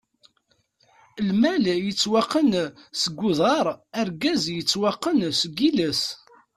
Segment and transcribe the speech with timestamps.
[1.27, 2.51] Lmal yettwaqqan
[3.01, 3.65] seg uḍaṛ,
[3.99, 6.03] argaz yettwaqqan seg iles!